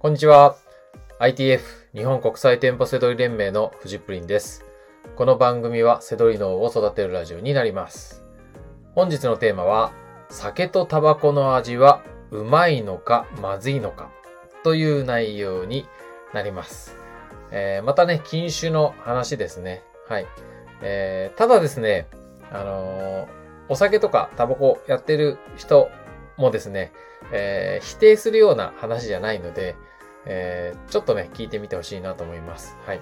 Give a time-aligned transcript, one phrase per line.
[0.00, 0.56] こんにちは。
[1.18, 1.60] ITF
[1.92, 4.64] 日本国際店舗セドリ連盟のフジプリンです。
[5.16, 8.22] この番組はセドリ脳を育てるラジオになります。
[8.94, 9.90] 本日のテーマは、
[10.28, 14.08] 酒とタバコの味はうまいのかまずいのか
[14.62, 15.88] という内容に
[16.32, 16.94] なります。
[17.50, 19.82] えーまたね、禁酒の話ですね。
[20.08, 20.28] はい。
[20.80, 22.06] えーただですね、
[22.52, 23.26] あのー
[23.68, 25.90] お酒とかタバコやってる人
[26.38, 26.92] もですね、
[27.32, 29.76] えー否定するような話じゃないので、
[30.24, 32.76] えーちょっとね、聞いてみてほしいなと思います。
[32.86, 33.00] はい。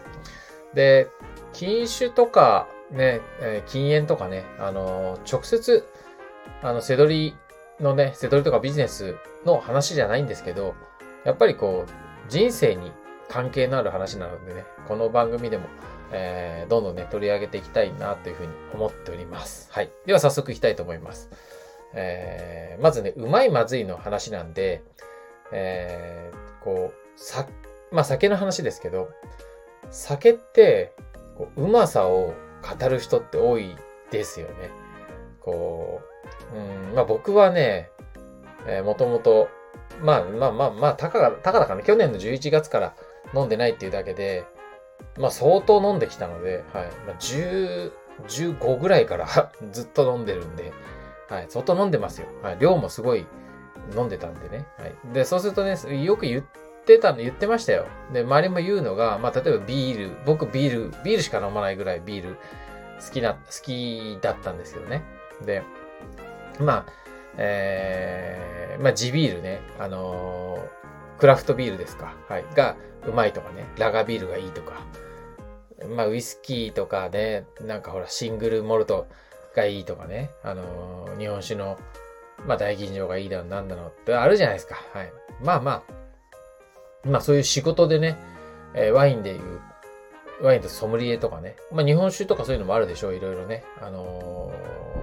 [0.75, 1.09] で、
[1.53, 5.87] 禁酒とかね、えー禁煙とかね、あのー直接、
[6.63, 7.37] あの、セドリ
[7.81, 10.75] のね、セドリとかビジネスの話じゃないんですけど、
[11.25, 12.91] やっぱりこう、人生に
[13.29, 15.67] 関係のある話なのでね、この番組でも、
[16.13, 19.69] えーどんどんね、取り上げていきたいなというふうに思っております。
[19.73, 19.91] はい。
[20.07, 21.29] では早速いきたいと思います。
[21.97, 24.83] えーまずね、うまいまずいの話なんで、
[25.51, 27.47] えーこう、さ、
[27.91, 29.09] まあ酒の話ですけど、
[29.91, 30.93] 酒って、
[31.37, 33.75] こう、うまさを語る人って多い
[34.11, 34.71] ですよね。
[35.41, 36.03] こ
[36.53, 37.91] う、うん、まあ僕はね、
[38.67, 39.49] えーもともと、
[40.03, 42.95] まあまあまあまあ、たかが、たかだかね、去年の11月から
[43.35, 44.45] 飲んでないっていうだけで、
[45.19, 46.85] まあ相当飲んできたので、はい。
[47.07, 47.93] まあ10、
[48.29, 49.27] 15ぐらいから
[49.73, 50.73] ずっと飲んでるんで、
[51.29, 51.47] はい。
[51.49, 52.29] 相当飲んでますよ。
[52.43, 52.59] はい。
[52.61, 53.27] 量もすごい
[53.97, 54.67] 飲んでたんでね。
[54.79, 54.95] はい。
[55.13, 56.45] で、そうするとね、よく言っ
[56.85, 57.87] てたの、言ってましたよ。
[58.13, 62.37] で、周りも言うのが、まあ例えばビール、僕ビール、ビールしか飲まないぐらいビール
[63.05, 65.03] 好きな、好きだったんですよね。
[65.45, 65.63] で、
[66.61, 66.93] まあ、
[67.37, 70.87] えー、まあ地ビールね、あのー
[71.19, 72.15] クラフトビールですか。
[72.29, 72.45] はい。
[72.55, 72.77] が、
[73.07, 74.83] うまいとかね、ラガビールがいいとか、
[75.97, 79.07] まあ、ウイスキーとかね、なんかほら、シングルモルト
[79.57, 81.79] がいいとかね、あのー日本酒の、
[82.47, 84.77] まあ、大吟醸がいいだの、なんだのってあるじゃないですか。
[84.93, 85.13] はい。
[85.43, 85.83] まあま
[87.05, 88.19] あ、まあ、そういう仕事でね、
[88.75, 89.61] えーワインでいう、
[90.43, 93.65] ワインとソムリエとかね、まあ、日本酒とかそういうのもあるでしょう、いろいろね。
[93.81, 94.53] あの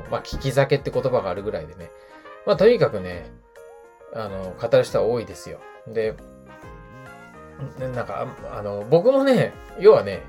[0.08, 1.90] ーまあ、聞き酒って言葉があるぐらいでね。
[2.46, 3.32] まあ、とにかくね、
[4.14, 5.60] あの、語る人は多いですよ。
[5.88, 6.14] で、
[7.80, 10.22] なんか、あの、僕もね、要はね、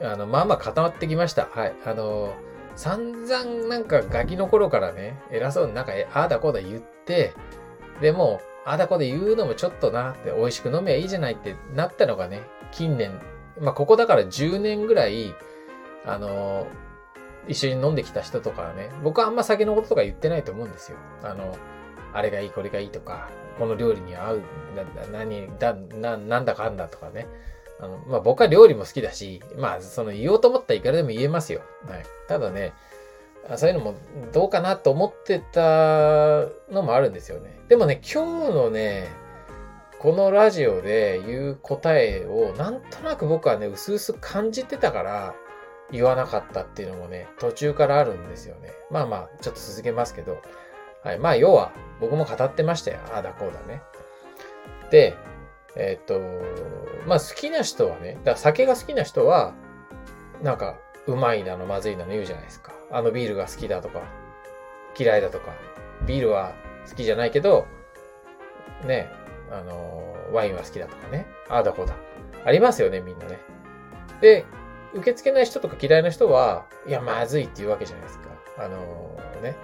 [0.00, 1.48] あの、まあまあ固まってきました。
[1.50, 1.74] はい。
[1.84, 2.32] あの、
[2.76, 7.34] 散々なんかガキの頃からね、偉そうになんか、ああだこうだ言って、
[8.00, 12.42] でも、ああだこうだ言うのもちょっとなって、美味しく飲めばいいじゃないってなったのがね、
[12.72, 13.20] 近年、
[13.60, 15.34] まあここだから10年ぐらい、
[16.06, 16.66] あの、
[17.48, 20.98] 一緒に飲んできた人とかはね、僕はあんま酒のこととか言ってないと思うんですよ。
[21.22, 21.56] あの、
[22.12, 23.28] あれがいい、これがいいとか、
[23.58, 24.42] この料理に合う、
[24.76, 27.26] だ、だ何、だ、な、なんだかんだとかね。
[27.80, 31.62] あの、まあ、僕は料理も好きだし、まあ、その言おうと思ったらいくらでも言えますよ。
[31.88, 32.04] はい。
[32.28, 32.72] ただね、
[33.56, 33.94] そういうのも
[34.32, 37.58] どうかなと思ってたのもあるんですよね。
[37.68, 39.08] でもね、今日のね、
[39.98, 45.34] このラジオで言う答えをなんとなく僕はね、薄々感じてたから
[45.90, 48.70] 言わなかったっていうのもね、途中からあるんですよね。
[48.90, 50.40] まあまあ、ちょっと続けますけど。
[51.02, 51.18] はい。
[51.18, 52.98] まあ、要は、僕も語ってましたよ。
[53.12, 53.82] ああだこうだね。
[54.90, 55.14] で、
[55.76, 56.20] えっ、と、
[57.06, 59.54] まあ好きな人はね、だ酒が好きな人は、
[60.42, 62.72] なんか、うまいなの、まずいなの言うじゃないですか。
[62.90, 64.02] あのビールが好きだとか、
[64.98, 65.52] 嫌いだとか、
[66.06, 66.54] ビールは
[66.88, 67.66] 好きじゃないけど、
[68.84, 69.10] ね、
[69.50, 71.26] あの、ワインは好きだとかね。
[71.48, 71.94] ああだこうだ。
[72.44, 73.38] ありますよね、みんなね。
[74.20, 74.44] で、
[74.92, 78.28] 受け付けない人とか嫌いな人は、いや、まずいって言うわけじゃないですか。
[78.58, 79.56] あのね。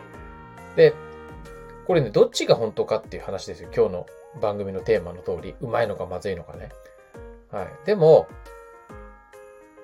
[0.76, 0.94] で、
[1.86, 3.68] これね、どっちが本当かっていう話ですよ。
[3.74, 4.06] 今日の
[4.40, 5.54] 番組のテーマの通り。
[5.60, 6.70] うまいのかまずいのかね。
[7.50, 7.68] はい。
[7.84, 8.28] でも、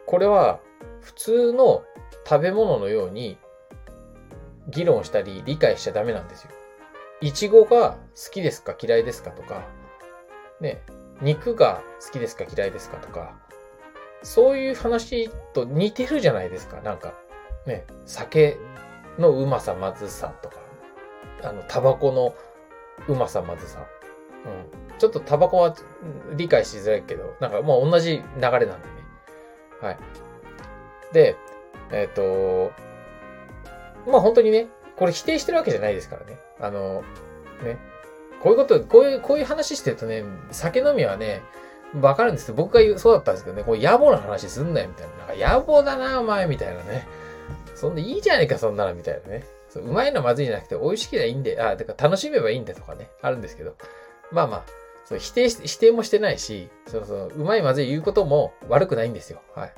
[0.06, 0.60] これは
[1.00, 1.84] 普通の
[2.28, 3.38] 食べ物のように
[4.68, 6.50] 議論したり理解しちゃダメなんですよ。
[7.20, 9.62] いちごが好きですか嫌いですかとか、
[10.60, 10.82] ね、
[11.20, 13.34] 肉が好きですか嫌いですかとか、
[14.22, 16.80] そういう話と似てるじゃないですか。
[16.80, 17.14] なんか、
[17.66, 18.56] ね、酒
[19.18, 20.56] のうまさまずさとか、
[21.42, 22.34] あの、タバコの
[23.08, 23.86] うまさまずさ。
[24.44, 24.98] うん。
[24.98, 25.74] ちょっとタバコは
[26.34, 28.76] 理解しづらいけど、なんかもう同じ流れなんでね。
[29.80, 29.98] はい。
[31.12, 31.36] で、
[31.90, 32.72] えっ、と、
[34.10, 36.38] まあ本当にね、これ否定してるわけじゃないですからね。
[36.60, 37.02] あの、
[37.64, 37.78] ね。
[38.42, 41.42] こういうこと、こういう、こういう話してるとね、酒飲みはね、
[42.00, 42.54] わかるんですよ。
[42.54, 45.16] 僕が言う、そうだったんですけどね、こう野暮な話すんなよ、みたいな。
[45.16, 47.06] なんか野暮だな、お前、みたいなね。
[47.74, 49.44] そんないいじゃねえか、そんなの、みたいなね。
[49.76, 53.74] ううまいのまずいじゃなくて、美味しければいいんで、あ、てか楽しめばいいんだとかね、あるんですけど。
[54.32, 54.64] まあまあ、
[55.04, 59.42] そう否定し、否定もしてないし、そうそう、うまいまずい言うことも悪くないんですよ。
[59.54, 59.74] はい。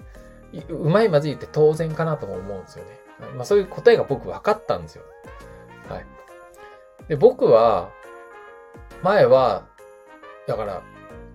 [0.69, 2.91] うまいまずいって当然かなとも思うんですよね。
[3.37, 5.03] まあそういう答えが僕分かったんですよ。
[5.89, 6.07] はい。
[7.09, 7.91] で、僕は、
[9.03, 9.67] 前は、
[10.47, 10.83] だから、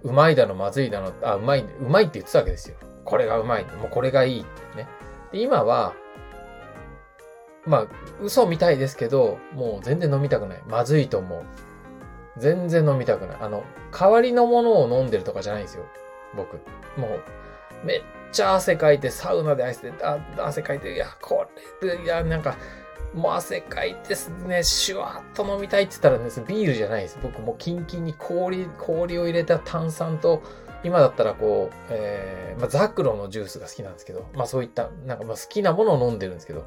[0.04, 2.78] うまいだの、まずいだの、あ、うまい、うまいって言ってたわけですよ。
[3.06, 3.66] これがうまい。
[3.66, 4.88] もうこれがいいってね。
[5.32, 5.94] で今は、
[7.66, 7.88] まあ、
[8.22, 10.62] 嘘みたいですけど、もう全然飲みたくない。
[10.68, 11.44] まずいと思う。
[12.38, 13.38] 全然飲みたくない。
[13.42, 15.86] あの、代わりのものを飲んでるとかじゃないんですよ。
[16.36, 16.56] 僕。
[17.00, 21.46] もう、めっちゃ汗かいて、サウナで汗て、あ汗かいて、いや、こ
[21.82, 22.56] れで、いや、なんか、
[23.14, 27.18] もう汗かいてすね、シュワッと飲みたいって言ったらね、ビールじゃないです。
[27.22, 30.44] 僕もうキンキンに氷、氷を入れた炭酸と、
[30.84, 36.66] 今だったらこう、えー、まあ、ザクロのジュースが好きなんですけど、まあそういった、なんかまあ好きなものを飲んでるんですけど、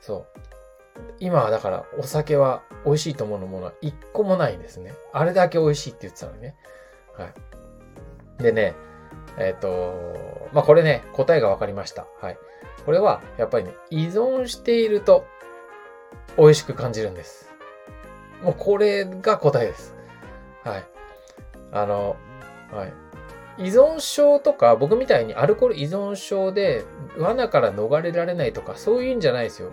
[0.00, 0.40] そう。
[1.18, 4.94] 今はだからお酒は美味しいと思うものは一個もないんですね。
[5.12, 6.56] あれだけ美味しいって言ってたのにね。
[7.16, 7.26] は
[8.38, 8.42] い。
[8.42, 8.74] でね、
[9.38, 12.06] えっ、ー、と、まあ、これね、答えが分かりました。
[12.20, 12.38] はい。
[12.84, 15.26] これは、やっぱりね、依存していると
[16.36, 17.50] 美味しく感じるんです。
[18.42, 19.94] もうこれが答えです。
[20.64, 20.84] はい。
[21.72, 22.16] あの、
[22.72, 22.92] はい。
[23.58, 26.84] 依存症とか、僕みたいにアルコール依存症で
[27.18, 29.70] 罠から逃れられないとか、そういうんじゃないですよ。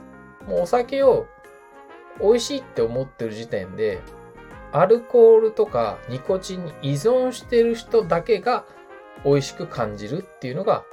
[0.47, 1.27] もうお酒を
[2.21, 4.01] 美味しいって思ってる時点で、
[4.71, 8.65] アルコールとかニコチンに依存してる人だけが
[9.23, 10.83] 美味しく感じるっていうのが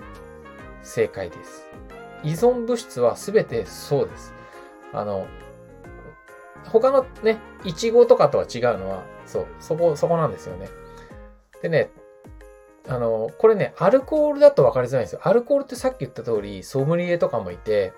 [0.83, 1.69] 正解です。
[2.23, 4.35] 依存物質は全てそうです。
[4.93, 5.27] あの、
[6.67, 10.69] 他のね、イチゴとかとは違うのは、そう、そこ、そこなんですよね。
[11.63, 11.91] でね、
[12.89, 15.21] あの、これね、アルコールだと分かりづらいんですよ。
[15.25, 17.93] アルコールってさっき言った通り、ソムリエとかもいて、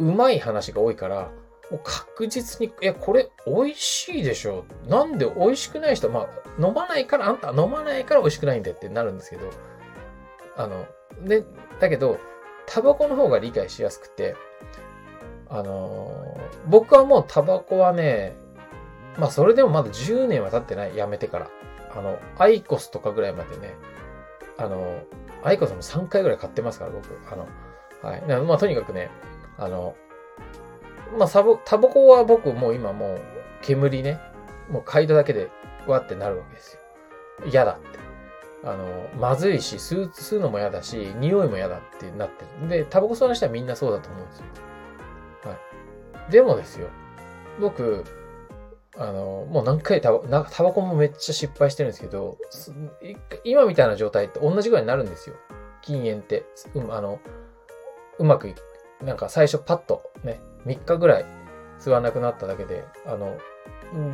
[0.00, 1.30] うまい話が多いから、
[1.70, 9.50] もう確実に、え、これ美味しいでしょなんで美味しくない人、まあ、飲まないから、あんた飲まないから美味しくないんだってなるんですけど、
[10.56, 10.86] あの、
[11.22, 11.44] で、
[11.80, 12.18] だけど、
[12.66, 14.36] タバコの方が理解しやすくて、
[15.48, 16.36] あの、
[16.66, 18.34] 僕はもうタバコはね、
[19.18, 21.50] まあそれでもまだ10年は経ってない、やめてから。
[21.96, 23.74] あの、アイコスとかぐらいまでね、
[24.58, 25.02] あの、
[25.42, 27.06] アイコスも3回ぐらい買ってますから、僕。
[27.32, 27.46] あの、
[28.02, 28.44] はい。
[28.44, 29.10] まあとにかくね、
[29.58, 29.96] あの、
[31.18, 33.20] まあサボ、タバコは僕もう今もう
[33.62, 34.20] 煙ね、
[34.68, 35.50] もう嗅いだだけで
[35.86, 36.80] わってなるわけですよ。
[37.46, 37.98] 嫌だって。
[38.64, 42.68] あの、まずいし、吸う、吸うのも嫌だし、匂いも嫌だってなってる。
[42.68, 44.44] で、タバコ吸わない人はみんなそうだと思うんですよ。
[45.44, 45.56] は
[46.28, 46.32] い。
[46.32, 46.88] でもですよ、
[47.60, 48.04] 僕、
[48.96, 52.38] あの、もう何回タバタバコもめっちゃ失敗してるんですけど、
[53.44, 55.36] 今みたいな状態って同じぐらいになるんですよ。
[55.82, 56.46] 禁煙って。
[56.74, 57.20] うん、あの、
[58.18, 58.54] うまくい
[59.02, 61.26] なんか最初パッとね、3日ぐらい
[61.78, 63.36] 吸わなくなっただけで、あの、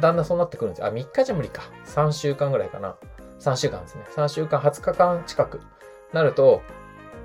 [0.00, 0.86] だんだんそうなってくるんですよ。
[0.86, 1.62] あ、3日じゃ無理か。
[1.86, 2.96] 3週間ぐらいかな。
[3.38, 4.04] 3週間ですね。
[4.14, 5.60] 3週間、20日間近く
[6.12, 6.62] なると、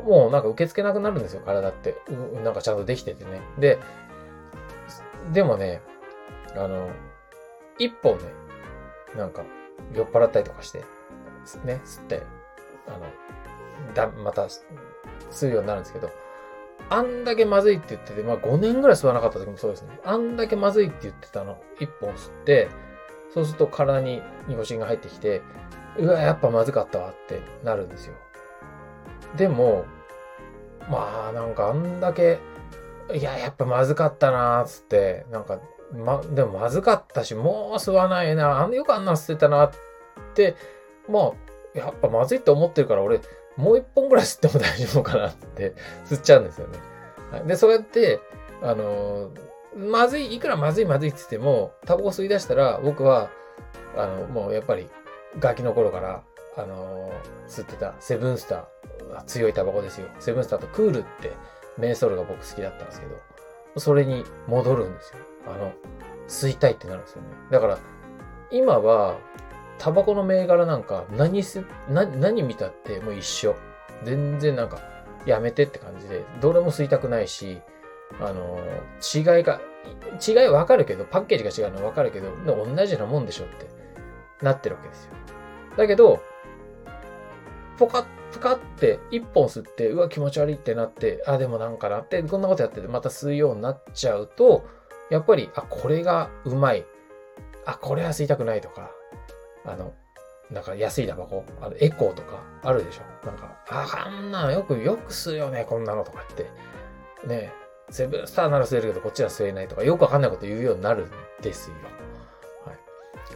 [0.04, 1.96] もうなんか受け付けなくなるんですよ、体って。
[2.44, 3.42] なんかちゃんとできててね。
[3.58, 3.80] で、
[5.34, 5.82] でもね、
[6.56, 6.90] あの、
[7.78, 8.24] 一本ね、
[9.16, 9.44] なんか
[9.94, 10.80] 酔っ払ったりとかして、
[11.64, 12.24] ね、吸って、
[12.88, 14.44] あの、だ、また
[15.32, 16.10] 吸うようになるんですけど、
[16.90, 20.00] あんだけまずいって言ってて、まあ5年ぐらい吸わなかった時もそうですね。
[20.04, 22.70] あんだけまずいって言ってたの、1本吸って、
[23.34, 25.42] そうすると体にニコチンが入ってきて、
[25.98, 28.14] うわ、やっぱまずかったわってなるんですよ。
[29.36, 29.86] でも、
[30.90, 32.40] まあなんかあんだけ、
[33.14, 35.60] いや、やっぱまずかったなーつって、なんか、
[35.94, 39.72] ま、でもまずかったし、もう吸わないな、あんよくあんな吸ってたなっ
[40.34, 40.56] て、
[41.10, 41.32] ま
[41.76, 43.20] あ、やっぱまずいって思ってるから俺、
[43.58, 46.80] もう一本ぐらい吸っても大丈夫かなって吸っちゃうんですよね。
[47.46, 48.20] で、そうやって、
[48.62, 49.32] あの、
[49.76, 53.30] まずい、いくらまずいまずいって言っても、タバコ吸い出したら、僕は、
[53.98, 54.90] あの、もうやっぱり、
[55.40, 56.24] ガキの頃から、
[56.58, 57.12] あの、
[57.48, 60.08] 吸ってたセブンスター、強いタバコですよ。
[60.20, 61.34] セブンスターとクールって
[61.78, 63.16] メーソールが僕好きだったんですけど、
[63.78, 65.20] それに戻るんですよ。
[65.48, 65.74] あの、
[66.28, 67.28] 吸いたいってなるんですよね。
[67.52, 67.78] だから、
[68.52, 69.18] 今は、
[69.78, 73.56] タバコの銘柄なんか何す、な、何見たってもう一緒。
[74.04, 74.80] 全然なんか、
[75.26, 77.62] やめてって感じで、どれも吸いたくないし、
[78.20, 78.60] あの、
[79.14, 79.60] 違いが、
[80.26, 83.68] 違いわかるけど、パッケージが違うのはわかるけど、同じようなもんでしょって
[84.42, 85.12] なってるわけですよ。
[85.78, 86.22] だけど、
[87.78, 94.66] ポカッ、ポカって一本吸って、うわ、気持ち悪いってなって、あ、でもなんかなって、こんなことやっててまた吸うようになっちゃうと、
[95.10, 96.86] やっぱり、あ、これがうまい。
[97.66, 98.92] あ、これは吸いたくないとか、
[99.66, 99.94] あの、
[100.52, 103.26] なんか安いタバコ、あのエコーとかあるでしょ？
[103.26, 106.50] なんか、あ、あんなよく、よく吸うよね、こんなのとかって。
[107.28, 107.52] ね
[107.90, 111.76] セブンスターなら吸えるけど、こっちは吸えないとか、よくわかんないこと言うようになるんですよ。
[112.66, 112.78] はい。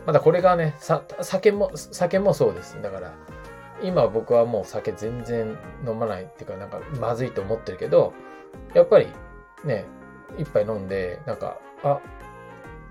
[0.05, 2.81] まだこれがね、さ、酒も、酒もそうです。
[2.81, 3.13] だから、
[3.81, 5.57] 今僕はもう酒全然
[5.87, 8.13] 飲まないっていうか、なんかまずいと思ってるけど、
[8.73, 9.07] やっぱり
[9.63, 9.85] ね、
[10.37, 11.99] 一杯飲んで、なんか、あ、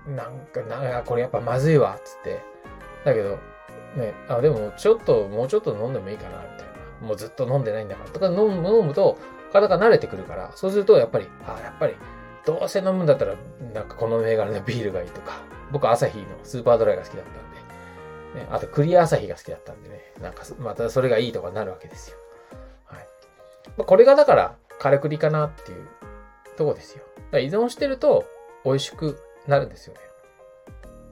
[0.07, 2.41] なんか、なんかこれやっぱまずいわ、つって。
[3.05, 3.37] だけど、
[3.95, 6.67] ね、あ、でもちょっと、もうちょっと飲んでもいいかな、みたい
[7.01, 7.07] な。
[7.07, 8.09] もうずっと飲んでないんだから。
[8.09, 9.17] とか飲む飲むと、
[9.51, 11.95] 体が慣れてくるから、そうするとやっぱり、あ、やっぱり、
[12.45, 13.35] どうせ飲むんだったら、
[13.73, 15.41] なんかこの銘柄のビールがいいとか、
[15.71, 22.17] 僕朝日のスーパードライが好きだったんで、ね、あとクリア朝日が好きだったんでね、なんかまたそれがいいとかなるわけですよ。
[22.85, 23.07] はい。
[23.77, 25.87] まあ、これがだから、からくりかなっていう
[26.57, 27.03] とこですよ。
[27.33, 28.25] 依存してると
[28.65, 29.99] 美味しくなるんですよね。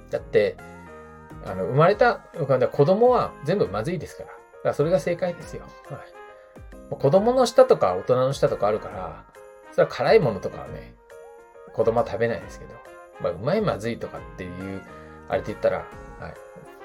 [0.09, 0.57] だって、
[1.45, 4.29] あの、生まれた、子供は全部まずいですから。
[4.29, 5.63] だからそれが正解ですよ。
[5.89, 6.95] はい。
[6.95, 9.25] 子供の舌とか大人の舌とかあるから、
[9.71, 10.95] それは辛いものとかはね、
[11.73, 12.73] 子供は食べないですけど、
[13.21, 14.81] まあ、うまいまずいとかっていう、
[15.29, 15.85] あれって言ったら、
[16.19, 16.33] はい。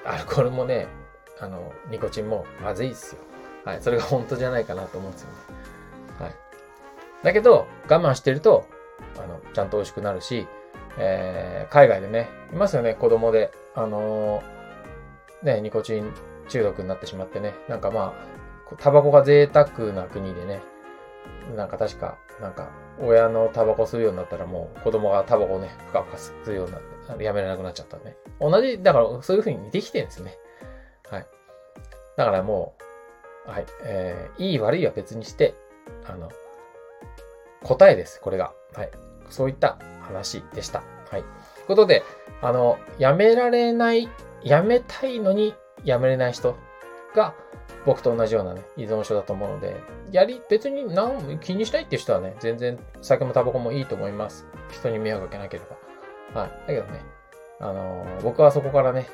[0.05, 0.87] アルコールもね、
[1.39, 3.21] あの、ニコチンもまずいっすよ。
[3.65, 3.81] はい。
[3.81, 5.35] それが本当じゃないかなと思うんですよね。
[6.19, 6.35] はい。
[7.23, 8.67] だけど、我慢してると、
[9.17, 10.47] あの、ちゃんと美味しくなるし、
[10.97, 13.51] えー、海外でね、いますよね、子供で。
[13.75, 14.43] あの、
[15.41, 16.13] ね、ニコチン
[16.49, 17.53] 中毒になってしまってね。
[17.67, 18.13] なんかま
[18.71, 20.61] あ、タバコが贅沢な国でね、
[21.55, 28.15] なんか確か、なんか、親のタバコ吸うようになったらもう子供がタバコをね、ふかふか吸うようになって、やめられなくなっちゃったね。
[28.39, 30.37] 同じ、だからそういう風にできてるんですね。
[31.09, 31.27] はい。
[32.17, 32.75] だからも
[33.47, 35.55] う、はい、えー、いい悪いは別にして、
[36.05, 36.31] あの、
[37.63, 38.53] 答えです、これが。
[38.73, 38.91] はい。
[39.29, 40.83] そういった話でした。
[41.09, 41.23] はい。
[41.65, 42.03] ということで、
[42.41, 44.09] あの、やめられない、
[44.43, 46.57] やめたいのにやめれない人
[47.15, 47.33] が、
[47.85, 49.77] 僕と同じようなね、依存症だと思うので、
[50.11, 54.45] やり、別に何も気にしたいっていう人はね、全然酒もタバコもいいと思います。
[54.71, 55.63] 人に迷惑かけなけれ
[56.33, 56.41] ば。
[56.41, 56.49] はい。
[56.49, 57.01] だけどね、
[57.59, 59.07] あのー、僕はそこからね、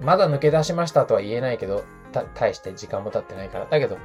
[0.00, 3.66] まだ抜け出しましたとは言えないけど、た、対して時間も経ってないから。
[3.66, 3.98] だけど、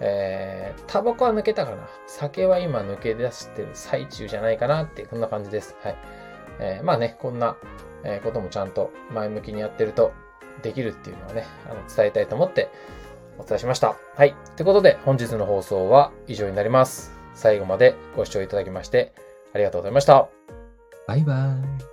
[0.00, 1.88] えー、タバコは抜けたかな。
[2.06, 5.76] 酒は今抜け出してる最中じゃないかなって、こんな感じです。
[5.82, 5.96] はい。
[6.60, 7.56] えー、まあね、こんな、
[8.02, 10.12] えこともちゃんと前向きにやってると
[10.62, 12.70] できるっていうのはね、あの伝えたいと思って
[13.38, 13.96] お伝えしました。
[14.16, 14.34] はい。
[14.56, 17.20] ということで、本日の放送は以上になります。
[17.34, 19.12] 最後までご視聴いただきまして
[19.54, 20.28] ありがとうございました。
[21.06, 21.89] バイバーイ。